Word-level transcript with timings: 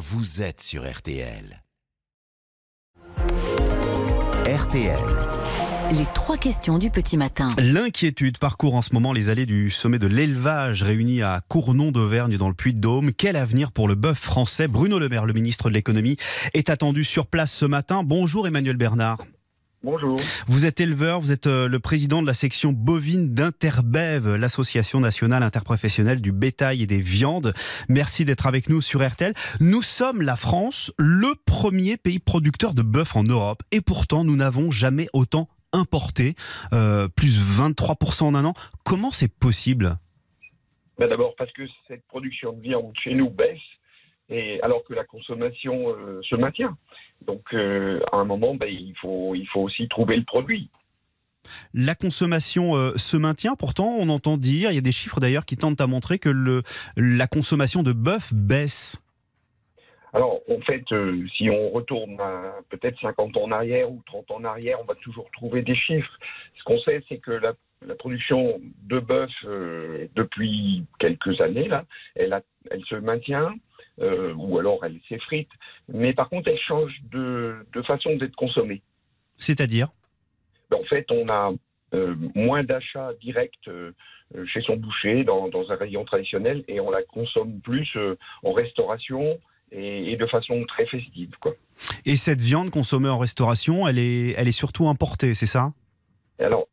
vous 0.00 0.40
êtes 0.40 0.62
sur 0.62 0.90
RTL. 0.90 1.62
RTL. 4.46 4.98
Les 5.92 6.06
trois 6.14 6.38
questions 6.38 6.78
du 6.78 6.88
petit 6.88 7.18
matin. 7.18 7.54
L'inquiétude 7.58 8.38
parcourt 8.38 8.76
en 8.76 8.80
ce 8.80 8.94
moment 8.94 9.12
les 9.12 9.28
allées 9.28 9.44
du 9.44 9.70
sommet 9.70 9.98
de 9.98 10.06
l'élevage 10.06 10.82
réuni 10.82 11.20
à 11.20 11.42
Cournon 11.48 11.92
d'Auvergne 11.92 12.38
dans 12.38 12.48
le 12.48 12.54
Puy-de-Dôme. 12.54 13.12
Quel 13.12 13.36
avenir 13.36 13.72
pour 13.72 13.88
le 13.88 13.94
bœuf 13.94 14.18
français? 14.18 14.68
Bruno 14.68 14.98
Le 14.98 15.10
Maire, 15.10 15.26
le 15.26 15.34
ministre 15.34 15.68
de 15.68 15.74
l'économie, 15.74 16.16
est 16.54 16.70
attendu 16.70 17.04
sur 17.04 17.26
place 17.26 17.52
ce 17.52 17.66
matin. 17.66 18.02
Bonjour 18.02 18.46
Emmanuel 18.46 18.78
Bernard. 18.78 19.18
Bonjour. 19.82 20.20
Vous 20.46 20.66
êtes 20.66 20.78
éleveur, 20.78 21.20
vous 21.20 21.32
êtes 21.32 21.46
euh, 21.46 21.66
le 21.66 21.80
président 21.80 22.20
de 22.20 22.26
la 22.26 22.34
section 22.34 22.70
bovine 22.72 23.32
d'Interbev, 23.32 24.34
l'association 24.36 25.00
nationale 25.00 25.42
interprofessionnelle 25.42 26.20
du 26.20 26.32
bétail 26.32 26.82
et 26.82 26.86
des 26.86 27.00
viandes. 27.00 27.54
Merci 27.88 28.26
d'être 28.26 28.46
avec 28.46 28.68
nous 28.68 28.82
sur 28.82 29.02
RTL. 29.06 29.32
Nous 29.58 29.80
sommes 29.80 30.20
la 30.20 30.36
France, 30.36 30.92
le 30.98 31.32
premier 31.46 31.96
pays 31.96 32.18
producteur 32.18 32.74
de 32.74 32.82
bœuf 32.82 33.16
en 33.16 33.22
Europe, 33.22 33.62
et 33.72 33.80
pourtant 33.80 34.22
nous 34.22 34.36
n'avons 34.36 34.70
jamais 34.70 35.08
autant 35.14 35.48
importé, 35.72 36.34
euh, 36.74 37.08
plus 37.08 37.40
23% 37.40 38.24
en 38.24 38.34
un 38.34 38.44
an. 38.44 38.52
Comment 38.84 39.10
c'est 39.10 39.32
possible? 39.32 39.96
Ben 40.98 41.08
D'abord 41.08 41.34
parce 41.38 41.52
que 41.52 41.62
cette 41.88 42.04
production 42.08 42.52
de 42.52 42.60
viande 42.60 42.92
chez 43.02 43.14
nous 43.14 43.30
baisse, 43.30 43.58
et 44.30 44.60
alors 44.62 44.84
que 44.84 44.94
la 44.94 45.04
consommation 45.04 45.90
euh, 45.90 46.20
se 46.22 46.36
maintient. 46.36 46.76
Donc, 47.26 47.42
euh, 47.52 48.00
à 48.12 48.16
un 48.16 48.24
moment, 48.24 48.54
ben, 48.54 48.68
il, 48.68 48.94
faut, 49.00 49.34
il 49.34 49.46
faut 49.48 49.60
aussi 49.60 49.88
trouver 49.88 50.16
le 50.16 50.24
produit. 50.24 50.70
La 51.74 51.94
consommation 51.94 52.76
euh, 52.76 52.92
se 52.96 53.16
maintient, 53.16 53.56
pourtant 53.56 53.96
on 53.98 54.08
entend 54.08 54.36
dire, 54.36 54.70
il 54.70 54.74
y 54.74 54.78
a 54.78 54.82
des 54.82 54.92
chiffres 54.92 55.20
d'ailleurs 55.20 55.44
qui 55.44 55.56
tentent 55.56 55.80
à 55.80 55.86
montrer 55.86 56.18
que 56.18 56.28
le, 56.28 56.62
la 56.96 57.26
consommation 57.26 57.82
de 57.82 57.92
bœuf 57.92 58.32
baisse. 58.32 58.98
Alors, 60.12 60.40
en 60.48 60.60
fait, 60.60 60.84
si 61.36 61.48
on 61.50 61.70
retourne 61.70 62.20
peut-être 62.68 63.00
50 63.00 63.36
ans 63.36 63.44
en 63.44 63.52
arrière 63.52 63.90
ou 63.90 64.02
30 64.06 64.30
ans 64.32 64.36
en 64.38 64.44
arrière, 64.44 64.78
on 64.80 64.84
va 64.84 64.96
toujours 64.96 65.30
trouver 65.30 65.62
des 65.62 65.76
chiffres. 65.76 66.18
Ce 66.58 66.64
qu'on 66.64 66.80
sait, 66.80 67.00
c'est 67.08 67.18
que 67.18 67.30
la, 67.30 67.54
production 67.94 68.60
de 68.82 68.98
bœuf, 68.98 69.30
depuis 70.16 70.84
quelques 70.98 71.40
années, 71.40 71.68
là, 71.68 71.84
elle, 72.16 72.42
elle 72.72 72.84
se 72.86 72.96
maintient. 72.96 73.54
Euh, 74.00 74.32
ou 74.34 74.58
alors 74.58 74.82
elle 74.84 74.98
s'effrite. 75.08 75.50
Mais 75.88 76.14
par 76.14 76.30
contre, 76.30 76.48
elle 76.48 76.58
change 76.58 76.92
de, 77.10 77.66
façon 77.86 78.16
d'être 78.16 78.34
consommée. 78.34 78.80
C'est-à-dire? 79.36 79.88
Ben, 80.70 80.78
En 80.78 80.84
fait, 80.84 81.06
on 81.10 81.28
a 81.28 81.52
euh, 81.92 82.14
moins 82.34 82.64
d'achats 82.64 83.12
directs 83.20 83.68
euh, 83.68 83.92
chez 84.46 84.62
son 84.62 84.76
boucher 84.76 85.24
dans, 85.24 85.50
un 85.70 85.74
rayon 85.74 86.04
traditionnel 86.04 86.64
et 86.66 86.80
on 86.80 86.90
la 86.90 87.02
consomme 87.02 87.60
plus 87.60 87.94
en 88.42 88.52
restauration 88.52 89.38
et, 89.72 90.16
de 90.16 90.26
façon 90.26 90.64
très 90.66 90.86
festive. 90.86 91.30
Quoi. 91.40 91.52
Et 92.06 92.16
cette 92.16 92.40
viande 92.40 92.70
consommée 92.70 93.08
en 93.08 93.18
restauration, 93.18 93.86
elle 93.86 93.98
est, 93.98 94.34
elle 94.36 94.48
est 94.48 94.52
surtout 94.52 94.88
importée, 94.88 95.34
c'est 95.34 95.46
ça? 95.46 95.72
Alors, 96.38 96.68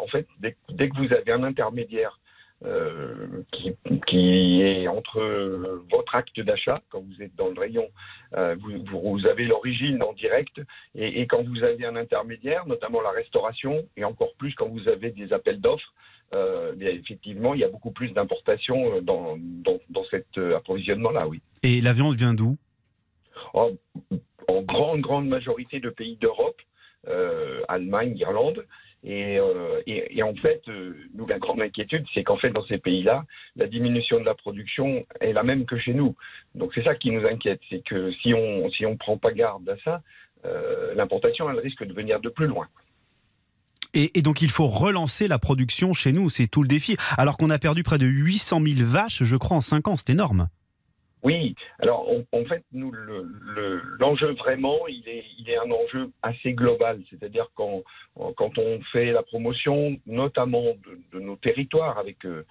en 0.00 0.06
fait, 0.06 0.26
dès, 0.40 0.88
que 0.88 0.96
vous 0.96 1.12
avez 1.12 1.32
un 1.32 1.42
intermédiaire 1.42 2.18
euh, 2.64 3.42
qui, 4.06 4.62
est 4.62 4.86
entre 4.86 5.20
votre 5.90 6.14
acte 6.14 6.38
d'achat, 6.40 6.80
quand 6.90 7.00
vous 7.00 7.22
êtes 7.22 7.34
dans 7.34 7.48
le 7.48 7.58
rayon, 7.58 7.88
euh, 8.36 8.54
vous, 8.92 9.26
avez 9.26 9.46
l'origine 9.46 10.00
en 10.02 10.12
direct, 10.12 10.60
et, 10.94 11.26
quand 11.26 11.42
vous 11.42 11.64
avez 11.64 11.84
un 11.84 11.96
intermédiaire, 11.96 12.66
notamment 12.66 13.00
la 13.00 13.10
restauration, 13.10 13.84
et 13.96 14.04
encore 14.04 14.34
plus 14.38 14.54
quand 14.54 14.68
vous 14.68 14.88
avez 14.88 15.10
des 15.10 15.32
appels 15.32 15.60
d'offres, 15.60 15.92
euh, 16.34 16.74
effectivement, 16.78 17.54
il 17.54 17.60
y 17.60 17.64
a 17.64 17.68
beaucoup 17.68 17.90
plus 17.90 18.10
d'importation 18.12 19.00
dans, 19.02 19.36
dans, 19.38 20.04
cet 20.10 20.38
approvisionnement-là, 20.38 21.26
oui. 21.26 21.42
Et 21.62 21.80
la 21.80 21.92
viande 21.92 22.14
vient 22.14 22.34
d'où? 22.34 22.58
En, 23.54 23.70
en, 24.46 24.62
grande, 24.62 25.00
grande 25.00 25.26
majorité 25.26 25.80
de 25.80 25.90
pays 25.90 26.16
d'Europe, 26.16 26.60
Allemagne, 27.68 28.16
Irlande, 28.16 28.64
euh, 29.04 29.82
et, 29.86 30.22
en 30.22 30.34
fait, 30.34 30.62
euh, 30.68 30.94
nous, 31.14 31.26
la 31.26 31.38
grande 31.38 31.60
inquiétude, 31.60 32.04
c'est 32.14 32.22
qu'en 32.22 32.36
fait, 32.36 32.50
dans 32.50 32.64
ces 32.66 32.78
pays-là, 32.78 33.24
la 33.56 33.66
diminution 33.66 34.20
de 34.20 34.24
la 34.24 34.34
production 34.34 35.04
est 35.20 35.32
la 35.32 35.42
même 35.42 35.66
que 35.66 35.78
chez 35.78 35.94
nous. 35.94 36.14
Donc 36.54 36.72
c'est 36.74 36.84
ça 36.84 36.94
qui 36.94 37.10
nous 37.10 37.26
inquiète, 37.26 37.60
c'est 37.68 37.84
que 37.84 38.12
si 38.22 38.32
on 38.34 38.70
si 38.70 38.86
on 38.86 38.96
prend 38.96 39.18
pas 39.18 39.32
garde 39.32 39.68
à 39.68 39.76
ça, 39.84 40.02
euh, 40.44 40.94
l'importation, 40.94 41.50
elle 41.50 41.58
risque 41.58 41.84
de 41.84 41.92
venir 41.92 42.20
de 42.20 42.28
plus 42.28 42.46
loin. 42.46 42.68
Et, 43.94 44.18
et, 44.18 44.22
donc 44.22 44.40
il 44.40 44.50
faut 44.50 44.68
relancer 44.68 45.28
la 45.28 45.38
production 45.38 45.92
chez 45.92 46.12
nous, 46.12 46.30
c'est 46.30 46.46
tout 46.46 46.62
le 46.62 46.68
défi. 46.68 46.96
Alors 47.18 47.36
qu'on 47.36 47.50
a 47.50 47.58
perdu 47.58 47.82
près 47.82 47.98
de 47.98 48.06
800 48.06 48.60
000 48.60 48.74
vaches, 48.88 49.24
je 49.24 49.36
crois, 49.36 49.56
en 49.56 49.60
5 49.60 49.88
ans, 49.88 49.96
c'est 49.96 50.10
énorme. 50.10 50.48
Oui, 51.22 51.54
alors 51.78 52.08
en 52.32 52.44
fait, 52.44 52.64
nous, 52.72 52.90
l'enjeu 54.00 54.28
le, 54.28 54.34
vraiment, 54.34 54.78
il 54.88 55.04
est, 55.08 55.56
un 55.56 55.70
enjeu 55.70 56.10
assez 56.22 56.52
global. 56.52 57.00
C'est-à-dire 57.10 57.46
quand, 57.54 57.82
quand 58.36 58.58
on 58.58 58.80
fait 58.92 59.12
la 59.12 59.22
promotion, 59.22 59.96
notamment 60.06 60.74
de, 61.12 61.20
nos 61.20 61.36
territoires, 61.36 61.98
avec 61.98 62.24
euh, 62.24 62.44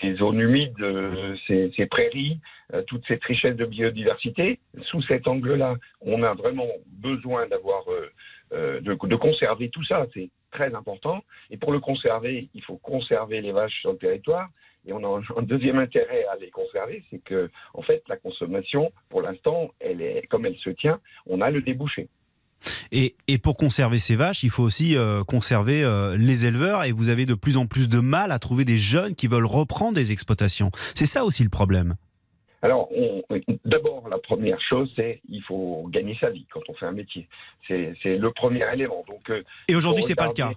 ces 0.00 0.14
zones 0.16 0.40
humides, 0.40 0.78
euh, 0.80 1.36
ces, 1.46 1.86
prairies, 1.86 2.38
euh, 2.74 2.82
toute 2.82 3.06
cette 3.06 3.24
richesse 3.24 3.56
de 3.56 3.64
biodiversité, 3.64 4.60
sous 4.82 5.00
cet 5.02 5.26
angle-là, 5.26 5.76
on 6.02 6.22
a 6.22 6.34
vraiment 6.34 6.68
besoin 6.86 7.46
d'avoir, 7.46 7.84
de, 8.52 8.80
de 8.80 9.16
conserver 9.16 9.70
tout 9.70 9.84
ça. 9.84 10.06
C'est 10.12 10.28
très 10.50 10.74
important. 10.74 11.24
Et 11.50 11.56
pour 11.56 11.72
le 11.72 11.80
conserver, 11.80 12.48
il 12.52 12.62
faut 12.62 12.76
conserver 12.76 13.40
les 13.40 13.52
vaches 13.52 13.80
sur 13.80 13.92
le 13.92 13.98
territoire. 13.98 14.48
Et 14.88 14.92
on 14.94 15.04
a 15.04 15.20
un 15.36 15.42
deuxième 15.42 15.78
intérêt 15.78 16.24
à 16.32 16.36
les 16.36 16.48
conserver, 16.48 17.04
c'est 17.10 17.22
que, 17.22 17.50
en 17.74 17.82
fait, 17.82 18.02
la 18.08 18.16
consommation, 18.16 18.90
pour 19.10 19.20
l'instant, 19.20 19.70
elle 19.80 20.00
est, 20.00 20.26
comme 20.30 20.46
elle 20.46 20.56
se 20.56 20.70
tient, 20.70 20.98
on 21.26 21.42
a 21.42 21.50
le 21.50 21.60
débouché. 21.60 22.08
Et, 22.90 23.14
pour 23.42 23.58
conserver 23.58 23.98
ces 23.98 24.16
vaches, 24.16 24.42
il 24.42 24.50
faut 24.50 24.62
aussi 24.62 24.96
euh, 24.96 25.22
conserver 25.24 25.84
euh, 25.84 26.16
les 26.16 26.46
éleveurs 26.46 26.84
et 26.84 26.92
vous 26.92 27.10
avez 27.10 27.26
de 27.26 27.34
plus 27.34 27.58
en 27.58 27.66
plus 27.66 27.88
de 27.88 27.98
mal 27.98 28.32
à 28.32 28.38
trouver 28.38 28.64
des 28.64 28.78
jeunes 28.78 29.14
qui 29.14 29.26
veulent 29.26 29.46
reprendre 29.46 29.94
des 29.94 30.10
exploitations. 30.10 30.70
C'est 30.94 31.06
ça 31.06 31.24
aussi 31.24 31.44
le 31.44 31.50
problème. 31.50 31.94
Alors, 32.62 32.88
d'abord, 33.64 34.08
la 34.10 34.18
première 34.18 34.58
chose, 34.60 34.90
c'est 34.96 35.20
il 35.28 35.42
faut 35.42 35.86
gagner 35.92 36.16
sa 36.20 36.30
vie 36.30 36.46
quand 36.50 36.62
on 36.68 36.74
fait 36.74 36.86
un 36.86 36.92
métier. 36.92 37.28
C'est 37.68 37.94
le 38.04 38.30
premier 38.32 38.64
élément. 38.72 39.04
Donc, 39.06 39.30
euh, 39.30 39.44
et 39.68 39.76
aujourd'hui, 39.76 40.02
c'est 40.02 40.16
pas 40.16 40.26
le 40.26 40.32
cas 40.32 40.52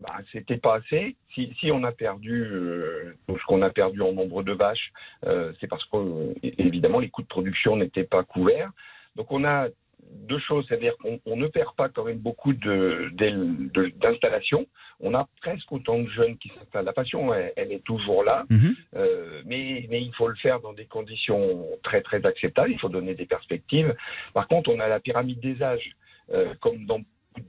bah, 0.00 0.18
c'était 0.32 0.58
pas 0.58 0.76
assez. 0.76 1.16
Si, 1.34 1.54
si, 1.58 1.72
on 1.72 1.82
a 1.84 1.92
perdu 1.92 2.44
euh, 2.44 3.14
ce 3.28 3.44
qu'on 3.46 3.62
a 3.62 3.70
perdu 3.70 4.02
en 4.02 4.12
nombre 4.12 4.42
de 4.42 4.52
vaches, 4.52 4.92
euh, 5.24 5.52
c'est 5.60 5.68
parce 5.68 5.84
que 5.86 6.34
évidemment 6.42 6.98
les 6.98 7.08
coûts 7.08 7.22
de 7.22 7.28
production 7.28 7.76
n'étaient 7.76 8.04
pas 8.04 8.22
couverts. 8.22 8.72
Donc 9.16 9.32
on 9.32 9.44
a 9.44 9.68
deux 10.12 10.38
choses, 10.38 10.66
c'est-à-dire 10.68 10.94
qu'on 10.98 11.36
ne 11.36 11.46
perd 11.46 11.74
pas 11.76 11.88
quand 11.88 12.04
même 12.04 12.18
beaucoup 12.18 12.52
d'installations. 12.52 14.66
on 15.00 15.14
a 15.14 15.26
presque 15.40 15.70
autant 15.72 16.00
de 16.00 16.08
jeunes 16.08 16.36
qui 16.38 16.50
s'installent. 16.50 16.84
La 16.84 16.92
passion, 16.92 17.34
elle, 17.34 17.72
est 17.72 17.84
toujours 17.84 18.22
là, 18.22 18.44
mhm. 18.50 18.76
euh, 18.96 19.42
mais, 19.46 19.86
mais, 19.90 20.02
il 20.02 20.14
faut 20.14 20.28
le 20.28 20.36
faire 20.36 20.60
dans 20.60 20.72
des 20.72 20.86
conditions 20.86 21.66
très 21.82 22.02
très 22.02 22.24
acceptables. 22.24 22.70
Il 22.70 22.78
faut 22.78 22.88
donner 22.88 23.14
des 23.14 23.26
perspectives. 23.26 23.94
Par 24.32 24.48
contre, 24.48 24.70
on 24.70 24.80
a 24.80 24.88
la 24.88 25.00
pyramide 25.00 25.40
des 25.40 25.62
âges, 25.62 25.96
euh, 26.32 26.54
comme 26.60 26.86
dans 26.86 27.00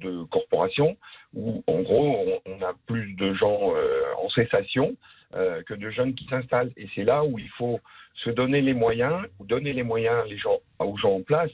de 0.02 0.24
corporations 0.26 0.98
où, 1.38 1.64
en 1.68 1.82
gros, 1.82 2.42
on, 2.46 2.62
a 2.64 2.74
plus 2.88 3.14
de 3.14 3.34
gens 3.36 3.74
euh, 3.76 4.04
en 4.22 4.30
cessation 4.30 4.96
euh, 5.36 5.62
que 5.64 5.74
de 5.74 5.90
jeunes 5.90 6.16
qui 6.16 6.26
s'installent. 6.28 6.72
Et 6.78 6.88
c'est 6.96 7.04
là 7.04 7.24
où 7.24 7.38
il 7.38 7.50
faut 7.50 7.80
se 8.16 8.30
donner 8.30 8.62
les 8.62 8.74
moyens, 8.74 9.26
ou 9.40 9.46
donner 9.46 9.74
les 9.74 9.84
moyens 9.84 10.26
les 10.28 10.38
gens, 10.38 10.58
aux 10.80 10.98
gens 10.98 11.16
en 11.16 11.22
place 11.22 11.52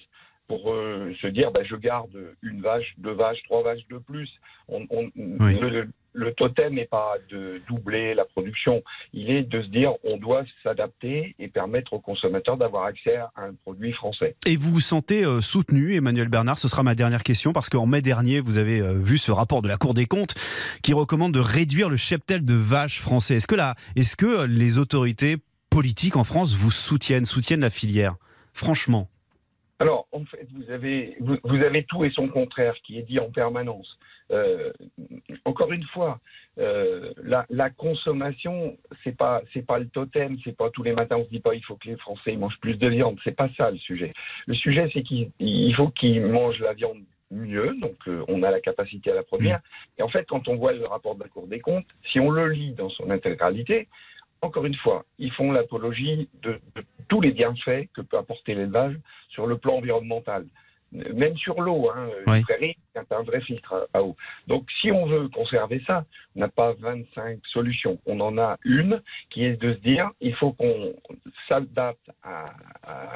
pour 0.48 0.72
euh, 0.72 1.14
se 1.22 1.28
dire 1.28 1.52
bah, 1.52 1.64
je 1.64 1.76
garde 1.76 2.16
une 2.42 2.62
vache, 2.62 2.94
deux 2.98 3.12
vaches, 3.12 3.44
trois 3.44 3.64
vaches 3.64 3.88
de 3.90 3.98
plus. 3.98 4.30
On, 4.70 4.86
le, 5.16 5.90
totem 6.38 6.76
n'est 6.76 6.86
pas 6.86 7.16
de 7.30 7.62
doubler 7.68 8.14
la 8.14 8.26
production, 8.26 8.84
il 9.14 9.30
est 9.30 9.44
de 9.44 9.62
se 9.62 9.68
dire 9.68 9.94
on 10.04 10.18
doit 10.18 10.44
s'adapter 10.64 11.36
et 11.40 11.48
permettre 11.48 11.94
aux 11.94 12.00
consommateurs 12.00 12.58
d'avoir 12.58 12.86
accès 12.86 13.16
à 13.16 13.32
un 13.38 13.54
produit 13.64 13.94
français. 13.94 14.36
Et 14.46 14.56
vous 14.56 14.72
vous 14.72 14.80
sentez 14.80 15.26
euh, 15.26 15.42
soutenu, 15.42 15.96
Emmanuel 15.96 16.28
Bernard? 16.28 16.58
Ce 16.58 16.68
sera 16.68 16.84
ma 16.84 16.96
dernière 16.96 17.24
question 17.24 17.54
parce 17.54 17.70
qu'en 17.70 17.86
mai 17.86 18.02
dernier, 18.02 18.40
vous 18.40 18.58
avez 18.58 18.80
euh, 18.80 18.94
vu 18.94 19.18
ce 19.18 19.32
rapport 19.32 19.62
de 19.62 19.68
la 19.68 19.78
Cour 19.78 19.94
des 19.94 20.06
comptes 20.06 20.36
qui 20.82 20.94
recommande 20.94 21.34
de 21.34 21.40
réduire 21.40 21.90
le 21.90 21.98
cheptel 21.98 22.46
de 22.46 22.54
vaches 22.54 23.00
français. 23.00 23.36
Est-ce 23.36 23.48
que, 23.48 23.56
est-ce 23.96 24.16
que 24.16 24.46
les 24.46 24.78
autorités 24.78 25.38
politiques 25.70 26.16
en 26.16 26.24
France 26.24 26.56
vous 26.56 26.72
soutiennent, 26.72 27.26
soutiennent 27.26 27.62
la 27.62 27.70
filière? 27.70 28.16
Franchement 28.54 29.10
alors, 29.84 30.08
en 30.14 30.24
fait, 30.24 30.48
vous 30.54 30.72
avez, 30.72 31.18
vous, 31.20 31.56
avez 31.62 31.84
tout 31.84 32.06
et 32.06 32.10
son 32.10 32.30
contraire 32.30 32.74
qui 32.86 32.98
est 32.98 33.02
dit 33.02 33.20
en 33.20 33.30
permanence. 33.30 34.00
Euh, 34.32 34.72
encore 35.44 35.74
une 35.74 35.84
fois, 35.84 36.22
euh, 36.58 37.12
la, 37.22 37.46
la, 37.50 37.70
consommation, 37.70 38.78
c'est 39.04 39.18
pas, 39.18 39.42
c'est 39.54 39.66
pas 39.66 39.80
le 39.80 39.90
totem, 39.90 40.38
c'est 40.46 40.56
pas 40.56 40.70
tous 40.70 40.84
les 40.84 40.94
matins 40.94 41.18
on 41.18 41.26
se 41.26 41.30
dit 41.30 41.42
pas 41.42 41.54
il 41.54 41.66
faut 41.66 41.76
que 41.76 41.90
les 41.90 41.98
Français 41.98 42.34
mangent 42.38 42.62
plus 42.62 42.78
de 42.78 42.88
viande. 42.88 43.20
C'est 43.26 43.36
pas 43.36 43.50
ça 43.58 43.72
le 43.72 43.78
sujet. 43.78 44.14
Le 44.46 44.56
sujet, 44.56 44.90
c'est 44.94 45.04
qu'il 45.04 45.76
faut 45.76 45.90
qu'ils 45.90 46.26
mangent 46.28 46.62
la 46.62 46.74
viande 46.74 47.04
mieux, 47.30 47.76
donc 47.82 47.98
euh, 48.08 48.24
on 48.30 48.42
a 48.42 48.52
la 48.52 48.62
capacité 48.62 49.12
à 49.12 49.16
la 49.16 49.24
produire. 49.24 49.60
Et 49.98 50.02
en 50.02 50.08
fait, 50.08 50.26
quand 50.30 50.48
on 50.48 50.56
voit 50.56 50.72
le 50.72 50.86
rapport 50.86 51.16
de 51.16 51.24
la 51.24 51.28
Cour 51.28 51.48
des 51.48 51.60
comptes, 51.60 51.88
si 52.10 52.22
on 52.22 52.32
le 52.32 52.48
lit 52.48 52.72
dans 52.72 52.90
son 52.90 53.10
intégralité, 53.10 53.90
encore 54.42 54.66
une 54.66 54.76
fois, 54.76 55.06
ils 55.20 55.32
font 55.32 55.52
l'apologie 55.52 56.30
de, 56.42 56.60
tous 57.14 57.22
les 57.22 57.32
bienfaits 57.32 57.90
que 57.94 58.02
peut 58.02 58.18
apporter 58.18 58.56
l'élevage 58.56 59.00
sur 59.30 59.46
le 59.46 59.60
plan 59.60 59.76
environnemental 59.76 60.48
même 61.14 61.36
sur 61.38 61.62
l'eau. 61.62 61.90
Hein, 61.90 62.08
prairie, 62.44 62.78
c'est 62.94 63.12
un 63.12 63.24
vrai 63.24 63.42
filtre 63.42 63.88
à, 63.94 64.04
eau. 64.04 64.16
Donc, 64.48 64.66
si 64.82 64.92
on 64.92 65.06
veut 65.06 65.28
conserver 65.30 65.82
ça, 65.86 66.06
on 66.36 66.40
n'a 66.40 66.48
pas 66.48 66.74
25 66.80 67.40
solutions. 67.52 68.00
On 68.06 68.20
en 68.20 68.38
a 68.38 68.58
une 68.64 69.02
qui 69.30 69.46
est 69.46 69.60
de 69.62 69.74
se 69.74 69.80
dire, 69.80 70.10
il 70.22 70.36
faut 70.36 70.52
qu'on 70.52 70.94
s'adapte 71.50 72.10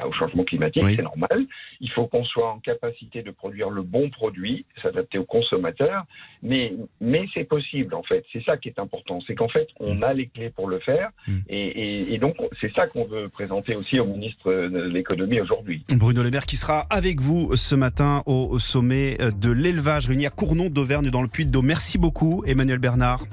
au 0.04 0.12
changement 0.12 0.44
climatique, 0.44 0.84
c'est 0.94 1.02
normal. 1.02 1.46
Il 1.80 1.90
faut 1.90 2.06
qu'on 2.06 2.24
soit 2.24 2.50
en 2.50 2.58
capacité 2.58 3.22
de 3.22 3.30
produire 3.30 3.70
le 3.70 3.82
bon 3.82 4.10
produit, 4.10 4.66
s'adapter 4.82 5.18
aux 5.18 5.24
consommateurs. 5.24 6.04
Mais, 6.42 6.74
mais 7.00 7.26
c'est 7.34 7.44
possible, 7.44 7.94
en 7.94 8.02
fait. 8.02 8.24
C'est 8.32 8.42
ça 8.44 8.56
qui 8.56 8.68
est 8.68 8.78
important. 8.78 9.20
C'est 9.26 9.34
qu'en 9.34 9.48
fait, 9.48 9.68
on 9.80 10.02
a 10.02 10.12
les 10.12 10.28
clés 10.28 10.50
pour 10.50 10.68
le 10.68 10.78
faire. 10.78 11.10
Mm. 11.26 11.38
Et, 11.48 12.14
et 12.14 12.18
donc, 12.18 12.36
c'est 12.60 12.72
ça 12.72 12.86
qu'on 12.86 13.04
veut 13.04 13.28
présenter 13.28 13.74
aussi 13.74 13.98
au 14.00 14.06
ministre 14.06 14.52
de 14.52 14.82
l'économie 14.82 15.40
aujourd'hui. 15.40 15.82
Bruno 15.92 16.22
Le 16.22 16.30
Maire 16.30 16.46
qui 16.46 16.56
sera 16.56 16.86
avec 16.90 17.20
vous 17.20 17.56
ce 17.68 17.74
matin 17.74 18.22
au 18.24 18.58
sommet 18.58 19.18
de 19.18 19.50
l'élevage 19.50 20.06
réuni 20.06 20.24
à 20.24 20.30
Cournon 20.30 20.70
d'Auvergne 20.70 21.10
dans 21.10 21.20
le 21.20 21.28
Puy-de-Dôme. 21.28 21.66
Merci 21.66 21.98
beaucoup 21.98 22.42
Emmanuel 22.46 22.78
Bernard. 22.78 23.24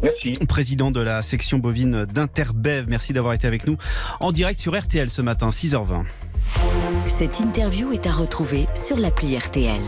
Merci. 0.00 0.34
Président 0.46 0.92
de 0.92 1.00
la 1.00 1.22
section 1.22 1.58
bovine 1.58 2.04
d'Interbev, 2.04 2.84
merci 2.86 3.12
d'avoir 3.12 3.34
été 3.34 3.48
avec 3.48 3.66
nous 3.66 3.76
en 4.20 4.30
direct 4.30 4.60
sur 4.60 4.78
RTL 4.78 5.10
ce 5.10 5.22
matin, 5.22 5.48
6h20. 5.48 6.04
Cette 7.08 7.40
interview 7.40 7.90
est 7.90 8.06
à 8.06 8.12
retrouver 8.12 8.66
sur 8.76 8.96
l'appli 8.96 9.36
RTL. 9.36 9.80